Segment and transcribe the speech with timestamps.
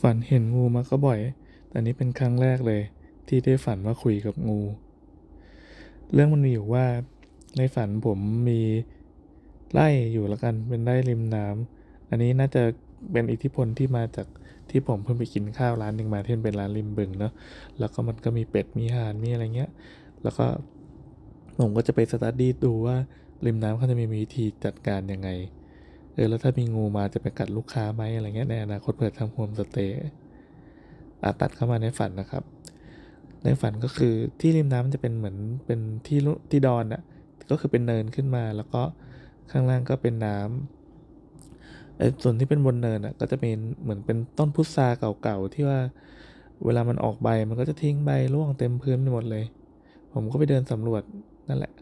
[0.00, 1.20] ฝันเห็นงูมาก็บ่อย
[1.68, 2.82] แต่นี่เป็นครั้งแรกเลย
[3.28, 4.60] ที่ได้ฝันว่าคุยกับงู
[6.12, 6.84] เรื่องมันมีอยู่ว่า
[7.58, 8.18] ในฝันผม
[8.48, 8.60] มี
[9.72, 12.62] ไร่อยู่แล้วกันเป็นไร่ริมน้ำอันนี้น่าจะ
[13.12, 14.26] เป็นอิทธิพลที่มาจาก
[14.70, 17.32] ที่ผมเพิ่งไปกินข้าวร้านหนึ่งมาที่เป็นร้านริมบึงเนาะ
[17.78, 19.70] แล้วก็มันก็มีเป็ดมีห่านมีอะไรเงี้ย
[20.22, 20.46] แล้วก็
[21.60, 22.96] ผมก็จะไป study ดูว่า
[23.46, 25.28] ริมน้ำเขาจะมีวิธีจัดการยังไง
[26.16, 29.98] เออแล้วถ้ามีงูมาจะไปกัดลูกค้าไหมอะไรเงี้ยในอนาคตเปิดทำโฮมสเตย์
[31.22, 32.44] อาตัดเข้ามาในฝันนะครับ
[33.44, 36.18] ในฝันก็คือที่ริมน้ำจะเป็นเหมือนเป็นที่
[36.50, 37.02] ที่ดอนอะ่ะ
[37.50, 38.82] ก็คือเป็นเนินขึ้นมา แล้วก็
[39.50, 44.88] ข้างล่างก็เป็นน้ำไอ้ส่วนที่เป็นบนเนินอะ่ะก็จะเป็นเหมือนเป็นต้นพุทรา
[45.22, 45.78] เก่าๆที่ว่า
[46.64, 49.44] เวลามันออกใบมันก็จะทิ้งใบร่วงเต็มพื้นไปหมดเลย
[50.12, 51.02] ผมก็ไปเดินสำรวจ
[51.48, 51.72] นั่นแหละ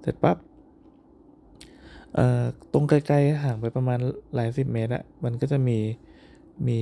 [0.00, 0.36] เสร็จปั๊บ
[2.72, 3.98] ตรงไกลๆห่างไปประมาณ
[4.34, 5.78] หลายสิบเมตรอะมันก็จะมี
[6.66, 6.80] มี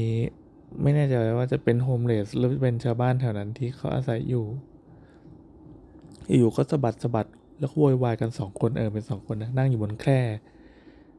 [0.82, 4.44] ไม่แน่ใจว่าจะเป็นโฮมเลสหรือเป็นชาวบ้านแถวนั้นที่เขาอาศัยอยู่
[6.36, 7.26] อยู่ก็สะบัดสะบัด
[7.58, 10.20] แล้วโวยวายกันสองคนเออเป็นสองคนนะนั่งอยู่บนแคร่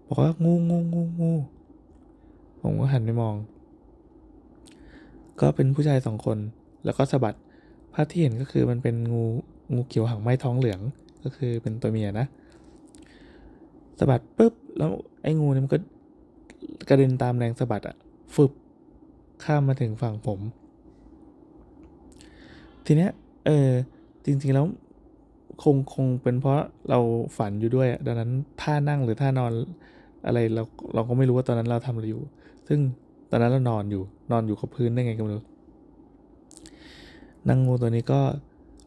[0.07, 1.33] บอกว่างูงูงูงู
[2.61, 3.35] ผมก็หันไปมอง
[5.39, 6.37] ก็เป็นผู้ชายสองคน
[6.85, 7.35] แล้วก็สะบัด
[7.93, 9.23] ภาพที่เห็นก็คือมันเป็นงู
[9.73, 10.81] งูเขียวหางไหม้ท้องเหลือง
[11.23, 12.27] ก็คือเป็นตัวเมียนะ
[14.01, 14.91] สะบัดปุ๊บ แล้ว
[15.23, 15.79] ไอ้งูนี่มันก็
[16.89, 17.95] กระเด็นตามแรงสะบัดอะ
[18.33, 18.51] ฟึบ
[19.43, 20.39] ข้ามมาถึงฝั่งผม
[22.85, 23.11] ทีเนี้ย
[23.45, 23.69] เออ
[24.25, 24.65] จริง ๆ แล้ว
[25.63, 26.99] คงคงเป็นเพราะเรา
[27.37, 29.53] ฝันอยู่ด้วย ดังนั้นท่านั่งหรือท่านอน
[30.25, 30.63] อะไรเรา
[30.93, 32.23] เราก็ไม่รู้ว่าตอนนั้นเราทำอะไรอยู่
[32.67, 32.79] ซึ่ง
[33.29, 35.43] ตอนนั้นเรานอนอยู่นอนอยู่กับพื้นได้ไงก็ไม่รู้
[37.47, 38.21] นางงูตัวนี้ก็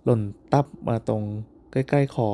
[0.05, 0.21] หล่น
[0.53, 1.23] ตับมาตรง
[1.73, 2.29] ใกล้ ๆ คอ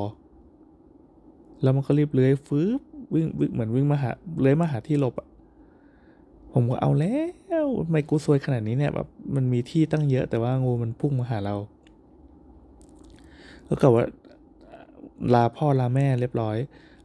[1.62, 2.80] แล้วมันก็รีบเลื้อยฟื้บ
[3.14, 5.28] วิ่งวิ่งเหมือนวิ่งมาหาเลื้อยมาหาที่หลบอะ
[6.52, 7.16] ผมก็เอาแล้
[7.66, 11.56] วทำไมกูซวยขนาดนี้เนี่ยแบบมันมีที่ตั้งเยอะแต่ว่างูมันพุ่งมาหาเรา
[13.68, 14.04] ก็กบว่า
[15.34, 16.56] ลาพ่อลาแม่เรียบร้อย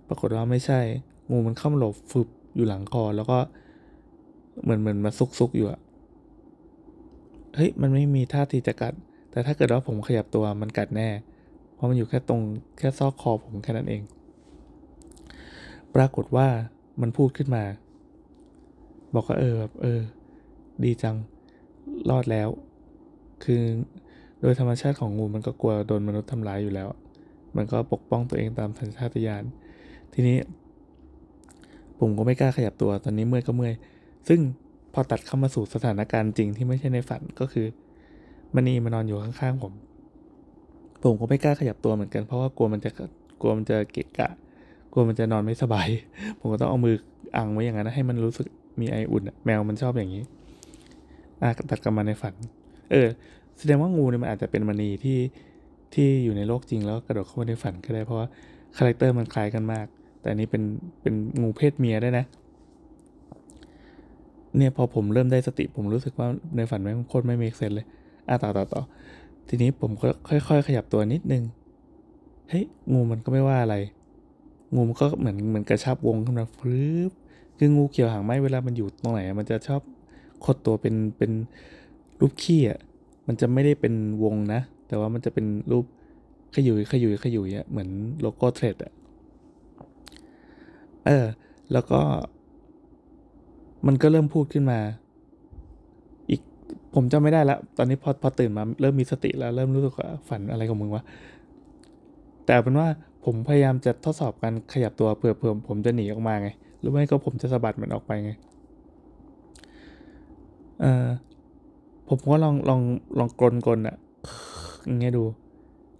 [0.08, 0.80] ปรากฏว่าไม่ใช่
[1.32, 3.38] งูมันเข้ามาหลบฟึบอยู่หลังคอแล้วก็
[4.64, 5.80] เหมือนเหมือนมาซุกซุกอยู่อะ
[7.56, 8.94] เฮ้ยมันไม่มีท่าทีจะกัด
[9.32, 11.10] แต่ถ้าเกิดว่าผมขยับตัวมันกัดแน่
[11.74, 12.42] เพราะมันอยู่แค่ตรง
[12.78, 14.02] แค่ซอกคอผมแค่นั้นเอง
[15.96, 16.48] ปรากฏว่า
[17.02, 17.64] มันพูดขึ้นมา
[19.16, 20.00] บอกว่าเออแบบเออ
[20.84, 21.16] ดีจัง
[22.10, 22.50] รอดแล้ว
[23.44, 23.64] คือ
[24.42, 26.88] โดยธรรมชาติของงูมันก็กลัวโดนมนุษย์ทำร้ายอยู่แล้ว
[27.56, 29.44] มันก็ปกป้องตัวเองตามสัญชาตญาณ
[30.14, 30.38] ทีนี้
[32.00, 33.74] ผมก็ไม่กล้าขยับตัวตอนนี้เมื่อยก็เมื่อย
[34.28, 34.40] ซึ่ง
[34.94, 37.68] พอตัดเข้ามาสู่สถานการณ์จริงที่ไม่ใช่ในฝันก็คือ
[38.56, 39.74] มณีมานอนอยู่ข้างๆผม
[41.04, 42.90] ผมก็ไม่กล้าขยับตัวเหมือนกันเพราะว่ากลัวมันจะ
[43.42, 44.30] กลัวมันจะเกะกะ
[44.96, 45.88] กลัวมันจะนอนไม่สบาย
[46.40, 46.96] ผมก็ต้องเอามือ
[47.38, 48.48] อังไว้อย่างนั้นให้มันรู้สึก
[48.80, 50.24] มีไออุ่นแมวมันชอบอย่างนี้
[51.42, 52.34] อะตัดกลับมาในฝัน
[52.92, 53.08] เออ
[53.60, 55.20] แสดงว่างูเนี่ยมันอาจจะเป็นมณีที่
[55.94, 58.28] ที่อยู่ในโลกจริงแล้วกระโดดเข้ามาในฝันก็ได้เพราะว่า
[58.78, 59.86] character มันคล้ายกันมาก
[60.22, 60.64] แต่อันนี้เป็น
[61.02, 62.26] เป็นงูเพศเมียได้นะ
[64.58, 67.86] เนี่ยพอผมเริ่มได้สติผมรู้สึกว่าในฝันแม่งโคตรไม่ make sense เลย
[68.30, 68.82] อะต่อต่อต่อ
[69.50, 71.44] ทีนี้ผมก็ค่อย ๆ ขยับตัวนิดนึง
[72.50, 72.64] เฮ้ย
[72.94, 73.76] งูมันก็ไม่ว่าอะไร
[74.74, 76.78] งูมันก็เหมือนเหมือนกระชับวงขึ้นมาฟึ
[77.10, 77.12] บ
[77.58, 79.82] คืองูเขียวหางไหมเวลามันอยู่ตรงไหน มันจะชอบ
[80.46, 81.32] คดตัวเป็นเป็น
[82.20, 82.80] รูปขี้อะ
[83.28, 83.94] มันจะไม่ได้เป็น
[84.24, 85.86] วงนะ แต่ว่ามันจะเป็นรูป
[86.56, 87.90] ขยุยขยุยขยุยอะเหมือน
[88.22, 88.92] โลโก้เทรดอะ
[91.06, 91.26] เออ
[91.72, 92.00] แล้วก็
[93.88, 94.80] มันก็เริ่มพูดขึ้นมา
[96.30, 96.42] อีก
[96.94, 101.04] ผมจำไม่ได้แล้วตอนนี้พอพอตื่นมาเริ่มมีสติแล้ว เริ่มรู้สึกว่าฝันอะไรของมึงวะ
[102.46, 102.88] แต่เป็นว่า
[103.26, 106.50] ผมพยายามจะทดสอบการขยับตัวเผื่อเผื่อผมจะหนีออกมาไง
[106.80, 108.32] หรือไม่ก็ผมจะสะบัดมันออกไปไง
[110.82, 111.08] เออ
[112.08, 112.82] ผมก็ลองลอง
[113.20, 113.96] ลองกลนกลอะ
[114.86, 115.24] อย่างเงี้ยดู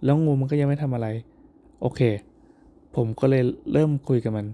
[0.04, 1.08] แล้วงูมันก็ยังไม่ทำอะไร
[1.80, 2.00] โอเค
[2.96, 3.42] ผมก็เลย
[3.72, 4.46] เริ่มคุยกับมัน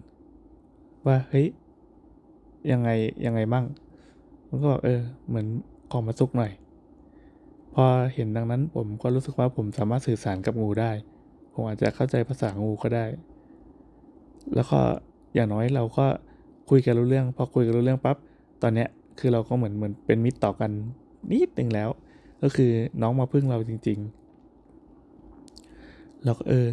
[1.07, 1.47] ว่าเฮ้ย
[2.71, 2.89] ยังไง
[3.27, 3.65] ยังไงบ้าง
[4.49, 5.47] มันก็บอกเออ เหมือน
[5.91, 6.53] ขอมาซุกหน่อย
[7.75, 10.91] พอเห็นดังนั้นผมก็รู้สึกว่าผมสามารถสื่อสารกับงูได้
[11.53, 13.05] ผมอาจจะเข้าใจภาษางูก็ได้
[14.55, 14.81] แล้วก็
[15.35, 16.07] อย่างน้อยเราก็
[16.71, 18.17] คุยกันรู้เรื่อง พอคุยกันรู้เรื่องปั๊บ
[18.63, 18.89] ตอนเนี้ย
[19.19, 20.71] คือเราก็เหมือนเหมือนเป็นมิตรต่อกัน
[21.31, 21.89] นิดนึงแล้ว
[22.43, 22.71] ก็คือ
[23.03, 23.99] น้องมาพึ่งเราจริง
[25.33, 26.67] ๆ เราก็เออ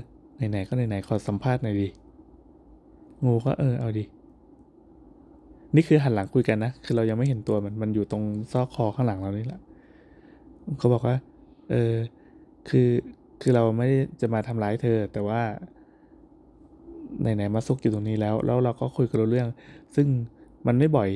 [0.50, 1.90] ไหนๆก็ไหนๆขอสัมภาษณ์หน่อยดิ
[3.26, 4.04] งูก็เออเอาดิ
[5.76, 9.62] นี่คือหันหลังคุยกันนะ คือเรายังไม่เห็นตัวมัน มันอยู่ตรงซอกคอข้างหลังเรานี่แหละ
[10.78, 11.16] เขาบอกว่า
[11.70, 11.94] เออ
[12.70, 12.90] คือ
[13.42, 15.42] คือเราไม่ได้จะมาทำร้ายเธอ แต่ว่า
[17.22, 19.50] ไหนๆมาซุกอยู่ตรงนี้แล้ว แล้วเราก็คุยกันรู้เรื่อง
[19.96, 20.08] ซึ่ง
[20.68, 21.10] มันไม่บ่อย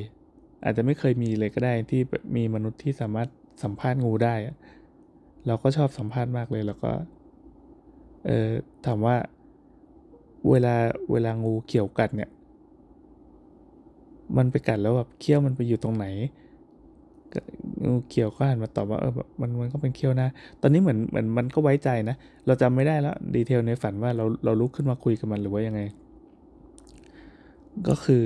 [0.63, 2.01] อาจจะไม่เคยมีเลยก็ได้ที่
[2.35, 3.27] มีมนุษย์ที่สามารถ
[3.63, 4.35] สัมภาษณ์งูได้
[5.47, 6.91] เราก็ชอบสัมภาษณ์มากเลยแล้วก็
[8.25, 8.49] เออ
[8.85, 9.15] ถามว่า
[10.49, 10.75] เวลา
[11.11, 12.29] เวลางูเขี่ยวกัดเนี่ย
[14.37, 16.05] มันไปกัดแล้วแบบเขี้ยวมันไปอยู่ตรงไหน
[18.09, 20.27] เขียวก็หันมาตอบว่าเออแบบมันมันก็เป็นเขี้ยวน้า
[20.61, 22.15] ตอนนี้เหมือนเหมือนมันก็ไว้ใจนะ
[22.45, 25.81] เราจำไม่ได้แล้วดีเทลในฝันว่าเราเราลุกขึ้นมาคุยกับมันหรือว่ายังไง
[27.87, 28.23] ก็คือ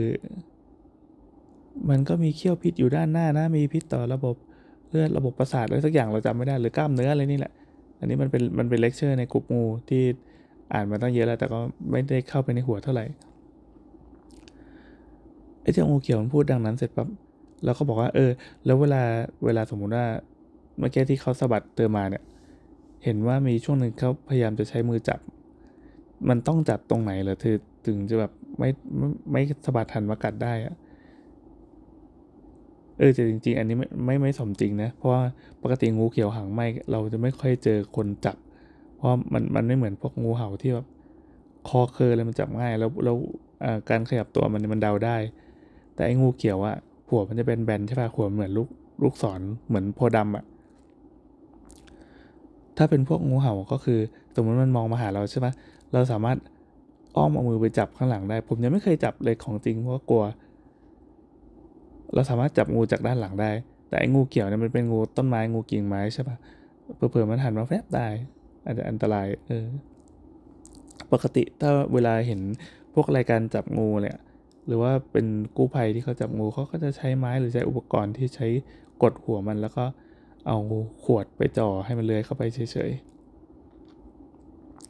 [1.89, 4.35] มันก็มีเขี้ยวพิษอยู่ด้านหน้านะ มีพิษต่อระบบ
[4.89, 7.53] เลือดระบบประสาทอะไรสักอย่างเราจำไม่ได้หรือกล้ามเนื้ออะไรนี่แหละ
[7.99, 10.03] อันนี้มันเป็นมันเป็นเลคเชอร์ในกลุ่มงูที่
[10.73, 11.59] อ่านมาตั้งเยอะแล้ว แต่ก็
[11.91, 13.05] ไม่ได้เข้าไปในหัวเท่าไหร่
[15.61, 17.07] ไอ้เจ้างูเขียวมันพูดดังนั้นเสร็จปั๊บ
[17.63, 18.31] เราก็บอกว่า เออ
[18.65, 19.03] แล้วเวลา
[19.45, 20.05] เวลาสมมุติว่า
[20.77, 22.23] เมื่อกี้ที่เขาสะบัดเติมมาเนี่ย
[23.03, 25.19] เห็นว่ามีช่วงหนึ่งเขาพยายามจะใช้มือจับ
[26.29, 28.69] มันต้องจับตรงไหนเหรอถึงถึงจะแบบไม่
[29.31, 30.75] ไม่สะบัดทันมากัดได้อะ
[32.97, 35.21] เออแต่จริง ๆ อันนี้ไม่ไม่ไม่สมจริงนะ เพราะว่า
[35.63, 36.61] ปกติงูเขียวหางไหม
[36.91, 38.37] เราจะไม่ค่อยเจอคนจับ
[38.95, 40.87] เพราะมันมันไม่เหมือนพวกงูเห่าที่แบบ
[41.67, 43.17] คอเคออะไรมันจับง่าย แล้วแล้ว
[43.89, 45.17] การขยับตัวมันมันเดาได้
[45.95, 46.77] แต่ไอ้งูเขียวอะ
[47.09, 48.69] หัวมันจะเป็นแบนใช่ป่ะหัวเหมือนลูก
[49.03, 50.45] ลูกศรเหมือนโพดำอะ
[52.77, 53.99] ถ้าเป็นพวกงูเห่าก็คือ
[54.35, 55.47] สมมติมันมองมาหาเราใช่ไหม
[55.93, 56.37] เราสามารถ
[57.15, 60.23] อ้อมเอามือไปจับข้างหลังได้ ผมยังไม่เคยจับเลยของจริงเพราะกลัว
[62.13, 63.51] เราสามารถจับงูจากด้านหลังได้
[63.89, 66.37] แต่ไอ้งูเขียวเนี่ยมันเป็นงูต้นไม้งูกิ่งไม้ใช่ปะ
[66.95, 68.07] เผื่อมันหันมาแฟบได้
[68.65, 69.65] อาจจะอันตรายเออ
[71.11, 72.41] ปกติถ้าเวลาเห็น
[72.93, 74.17] พวกรายการจับงูเนี่ย
[74.67, 75.27] หรือว่าเป็น
[75.57, 78.47] กู้ภัยที่เขาจับงูเขาก็จะใช้ไม้หรือใช้อุปกรณ์ที่ใช้
[79.03, 79.83] กดหัวมันแล้วก็
[80.47, 80.57] เอา
[81.03, 82.91] ขวดไปจ่อให้มันเลื้อยเข้าไปเฉย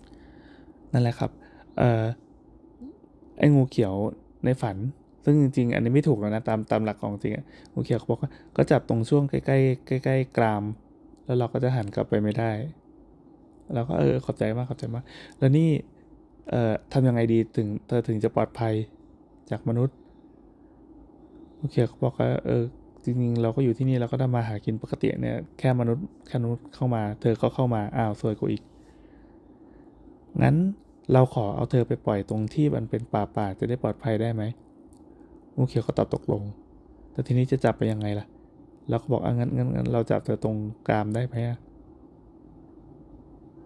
[0.07, 1.31] ๆ นั่นแหละครับ
[1.77, 2.03] เอ่อ
[3.39, 3.93] ไอ้งูเขียว
[4.45, 4.77] ในฝัน
[5.23, 7.33] ซึ่งจริงๆ อันนี้ไม่ถูกแล้วนะตามตามหลักของจริง
[7.73, 10.63] งูเขียวเขาบอกว่าก็จับตรงช่วงใกล้ๆใกล้ๆกราม
[11.25, 12.51] แล้วเราก็จะหันกลับไปไม่ได้
[13.73, 15.03] เราก็เออขอบใจมากขอบใจมาก
[15.39, 15.69] แล้วนี่
[16.49, 18.73] เอ่อทำยังไงดีถึงเธอถึงจะปลอดภัย
[19.49, 19.95] จากมนุษย์
[21.57, 22.63] โอเคเขาบอกว่าเออ
[23.03, 28.63] จริงๆเราก็อยู่ที่นี่เราก็ทำมาหากินปกติเนี่ยแค่มนุษย์แค่มนุษย์เข้ามา เธอก็เข้ามาอ้าวสวยกว่าอีก
[30.41, 30.55] งั้น
[31.13, 34.43] เราขอเอาเธอไปปล่อยตรงที่มันเป็นป่าป่าจะได้ปลอดภัยได้ไหม
[35.55, 36.43] งูเขียวก็ตอบตกลง
[37.11, 38.27] แต่ทีนี้จะจับไปยังไงล่ะ
[38.89, 40.55] เราก็บอกอะงั้นงั้นงั้นเราจับเธอตรง
[40.87, 41.35] กรามได้ไหม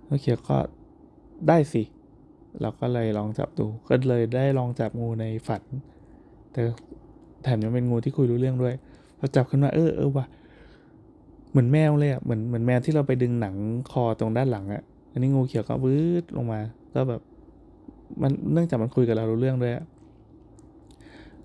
[0.07, 0.57] งูเขียวก็
[1.48, 1.84] ได้สิ
[2.62, 5.63] เราก็เลยลองจับดู ก็เลยได้ลองจับงูในฝัน
[6.51, 6.62] แต่
[7.44, 8.75] แถมยังเป็นงูที่คุยรู้เรื่องด้วย
[9.19, 10.25] พอจับขึ้นมาเออเออว่ะ
[11.51, 13.56] เหมือนแมวเลยอะเหมือนเหมือนแมวที่เราไปดึงหนัง
[13.92, 14.81] คอตรงด้านหลังอะ
[15.12, 16.59] อันนี้งูเขียวก็วืดลงมา
[16.94, 17.21] ก็แบบ
[18.21, 19.74] มันเนื่องจากมันคุยกับเรารู้เรื่องด้วย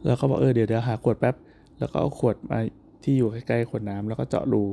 [0.07, 1.35] แล้วก็บอกเออเดี๋ยวเดี๋ยวหาขวดแป๊บ
[1.79, 2.59] แล้วก็เอาขวดมา
[3.05, 4.65] ที่อยู่ใกล้ๆขวดน้ำแล้วก็เจาะรู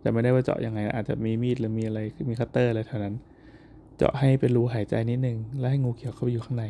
[0.00, 2.00] แต่ไม่ได้ว่าเจาะยังไงอาจจะมีมีดหรือมีอะไร
[2.30, 3.14] มีคัตเตอร์อะไรเท่านั้น
[3.96, 6.64] เจาะให้เป็นรูหายใจนิดนึงแล้วให้งูเขียวเข้าไปอยู่ข้างใน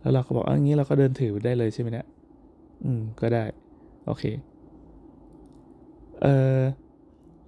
[0.00, 2.06] แล้วเราก็บอกอันนี้เราก็เดินถือได้เลยใช่ไหมเนี่ย
[2.84, 3.44] อืมก็ได้
[4.06, 4.24] โอเค
[6.22, 6.26] เอ
[6.56, 6.58] อ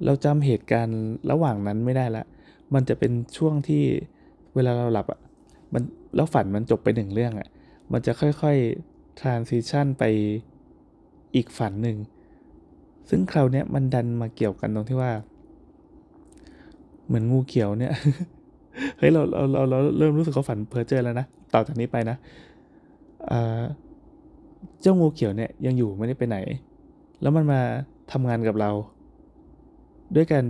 [0.04, 0.98] เราจำเหตุการณ์
[1.30, 2.24] ระหว่างนั้นไม่ได้ละ
[2.74, 3.84] มันจะเป็นช่วงที่
[4.54, 5.20] เวลาเราหลับอะ่ะ
[5.72, 5.82] มัน
[6.14, 7.48] แล้วฝันมันจบไปหนึ่งเรื่องอะ่ะ
[7.92, 10.04] มันจะค่อยๆ transition ไป
[11.35, 11.96] อีกฝันหนึ่ง
[13.08, 15.12] ซึ่งคราวนี้มันดันมาเกี่ยวกันตรงที่ว่า
[17.06, 17.92] เหมือนงูเขียวเนี่ย
[18.99, 22.16] เฮ้ยเราเราเราเราเริ่มรู้สึกเขาฝันเพ้อเจอแล้วนะต่อจากนี้ไปนะ
[24.80, 26.38] เจ้างูเขียวเนี่ยยังอยู่ไม่ได้ไปไหน
[27.22, 27.60] แล้วมันมา
[28.12, 28.70] ทำงานกับเรา
[30.16, 30.42] ด้วยกัน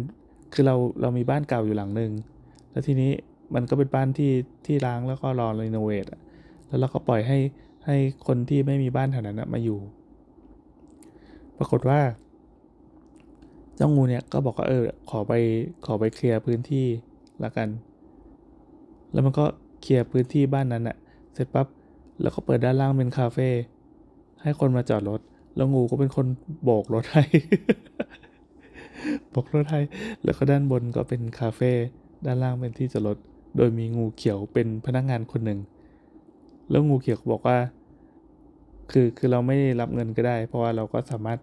[0.52, 2.10] คือเราเรามีบ้านเก่าอยู่หลังหนึ่ง
[2.70, 3.10] แล้วทีนี้
[3.54, 4.32] มันก็เป็นบ้านที่
[4.66, 6.04] ที่ล้างแล้วก็รอรีโนเวท
[6.66, 7.38] แล้วเราก็ปล่อยให้
[7.86, 7.96] ให้
[8.26, 9.78] คนที่ไม่มีบ้านแถวนั้นมาอยู่
[11.58, 12.00] ปรากฏว่า
[13.76, 15.32] เจ้างูเนี่ยก็บอกว่าเออขอไป
[15.86, 16.86] ขอไปเคลียร์พื้นที่
[17.44, 17.68] ละกัน
[19.12, 19.44] แล้วมันก็
[19.80, 20.96] เคลียร์พื้นที่บ้านนั้นอะ
[21.34, 21.66] เสร็จปั๊บ
[22.20, 23.48] แล้วก็เปิดด้านล่างเป็นคาเฟ่
[24.42, 25.20] ให้คนมาจอดรถ
[25.56, 26.26] แล้วงูก็เป็นคน
[26.64, 27.24] โบกรถให้
[29.30, 29.80] โบกรถให้
[30.24, 31.72] แล้วก็ด้านบนก็เป็นคาเฟ่
[32.26, 33.16] ด้านล่างเป็นที่จอดรถ
[33.56, 35.60] โดยมีงูเขียวเป็นพนักงงานคนหนึ่ง
[36.70, 37.58] แล้วงูเขียวบอกว่า
[38.92, 41.38] คือคือเราไม่รับเงินก็ได้ เพราะว่าเราก็สามารถ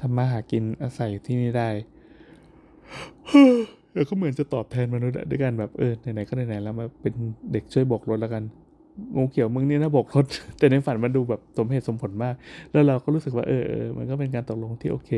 [0.00, 1.68] ทำมาหากินอาศัยที่นี่ได้
[3.96, 7.14] แล้วก็เหมือนจะตอบแทนมนุษย์ด้วยกันแบบเออไหนๆก็ไหนๆแล้วมาเป็น
[7.52, 8.42] เด็กช่วยบอกรถแล้วกัน
[9.16, 10.24] งูเขียวมึงนี่นะบอกรถ
[10.58, 12.34] แต่ในฝันมันดูแบบสมเหตุสมผลมาก
[12.72, 15.10] แล้วเราก็รู้สึกว่าเออเออมันก็เป็นการตกลงที่โอเค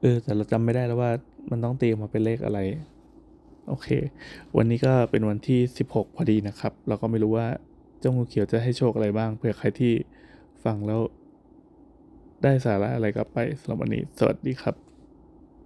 [0.00, 1.10] เออ แต่เราจำไม่ได้แล้วว่า
[1.50, 2.58] มันต้องตีมาเป็นเลขอะไร
[3.68, 3.88] โอเค
[4.56, 7.46] วันนี้ก็เป็นวันที่ 16 พอดีนะครับ เราก็ไม่รู้ว่า
[8.00, 9.92] เจ้างูเขียวจะให้โชคอะไรบ้างเผื่อใครที่
[10.64, 11.00] ฟังแล้ว
[12.42, 14.87] ได้สาระอะไรกลับไปสำหรับวันนี้ สวัสดีครับ